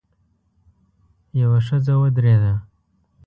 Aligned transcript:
يوه 1.39 1.59
ښځه 1.67 1.93
ودرېده. 2.01 2.53